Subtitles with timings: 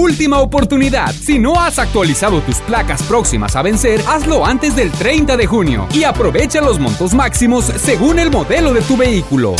[0.00, 1.12] Última oportunidad.
[1.12, 5.86] Si no has actualizado tus placas próximas a vencer, hazlo antes del 30 de junio
[5.92, 9.56] y aprovecha los montos máximos según el modelo de tu vehículo.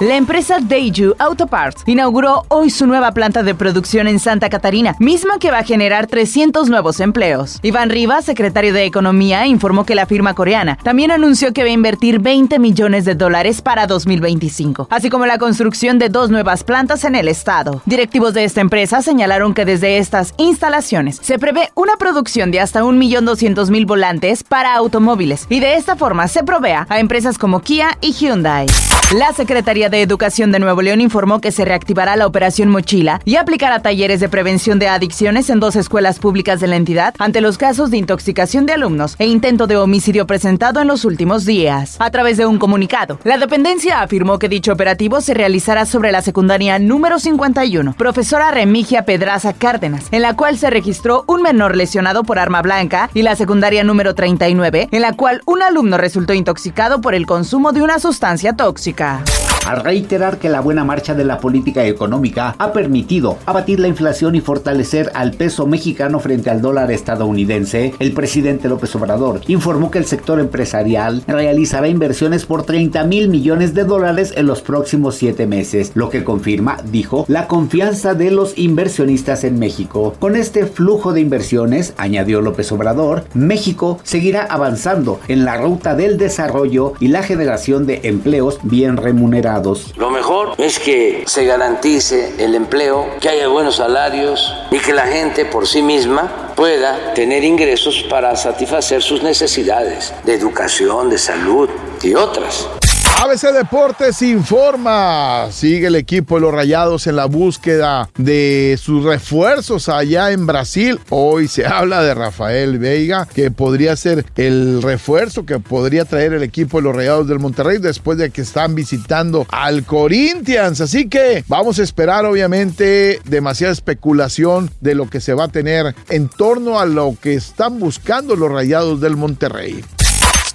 [0.00, 4.96] La empresa Daiju Auto Parts inauguró hoy su nueva planta de producción en Santa Catarina,
[4.98, 7.60] misma que va a generar 300 nuevos empleos.
[7.62, 11.72] Iván Rivas, secretario de Economía, informó que la firma coreana también anunció que va a
[11.72, 17.04] invertir 20 millones de dólares para 2025, así como la construcción de dos nuevas plantas
[17.04, 17.80] en el estado.
[17.86, 22.82] Directivos de esta empresa señalaron que desde estas instalaciones se prevé una producción de hasta
[22.82, 28.12] 1.200.000 volantes para automóviles y de esta forma se provea a empresas como Kia y
[28.12, 28.66] Hyundai.
[29.12, 33.36] La Secretaría de Educación de Nuevo León informó que se reactivará la operación Mochila y
[33.36, 37.58] aplicará talleres de prevención de adicciones en dos escuelas públicas de la entidad ante los
[37.58, 41.96] casos de intoxicación de alumnos e intento de homicidio presentado en los últimos días.
[42.00, 46.22] A través de un comunicado, la dependencia afirmó que dicho operativo se realizará sobre la
[46.22, 52.22] secundaria número 51, profesora Remigia Pedraza Cárdenas, en la cual se registró un menor lesionado
[52.22, 57.00] por arma blanca, y la secundaria número 39, en la cual un alumno resultó intoxicado
[57.00, 59.24] por el consumo de una sustancia tóxica.
[59.64, 64.34] Al reiterar que la buena marcha de la política económica ha permitido abatir la inflación
[64.34, 69.96] y fortalecer al peso mexicano frente al dólar estadounidense, el presidente López Obrador informó que
[69.96, 75.46] el sector empresarial realizará inversiones por 30 mil millones de dólares en los próximos siete
[75.46, 80.14] meses, lo que confirma, dijo, la confianza de los inversionistas en México.
[80.20, 86.18] Con este flujo de inversiones, añadió López Obrador, México seguirá avanzando en la ruta del
[86.18, 89.53] desarrollo y la generación de empleos bien remunerados.
[89.96, 95.06] Lo mejor es que se garantice el empleo, que haya buenos salarios y que la
[95.06, 101.68] gente por sí misma pueda tener ingresos para satisfacer sus necesidades de educación, de salud
[102.02, 102.68] y otras.
[103.16, 105.46] ABC Deportes informa.
[105.52, 110.98] Sigue el equipo de los Rayados en la búsqueda de sus refuerzos allá en Brasil.
[111.10, 116.42] Hoy se habla de Rafael Veiga, que podría ser el refuerzo que podría traer el
[116.42, 120.80] equipo de los Rayados del Monterrey después de que están visitando al Corinthians.
[120.80, 125.94] Así que vamos a esperar, obviamente, demasiada especulación de lo que se va a tener
[126.10, 129.84] en torno a lo que están buscando los Rayados del Monterrey.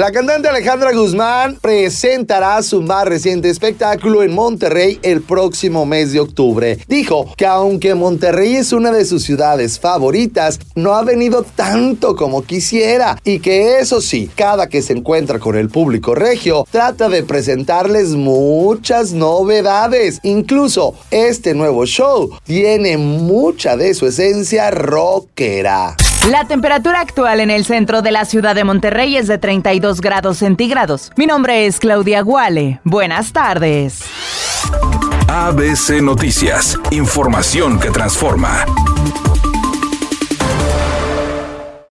[0.00, 6.20] La cantante Alejandra Guzmán presentará su más reciente espectáculo en Monterrey el próximo mes de
[6.20, 6.78] octubre.
[6.88, 12.44] Dijo que aunque Monterrey es una de sus ciudades favoritas, no ha venido tanto como
[12.44, 17.22] quisiera y que eso sí, cada que se encuentra con el público regio, trata de
[17.22, 20.20] presentarles muchas novedades.
[20.22, 25.94] Incluso este nuevo show tiene mucha de su esencia rockera.
[26.28, 30.36] La temperatura actual en el centro de la ciudad de Monterrey es de 32 grados
[30.36, 31.10] centígrados.
[31.16, 32.80] Mi nombre es Claudia Guale.
[32.84, 34.02] Buenas tardes.
[35.28, 38.66] ABC Noticias, información que transforma.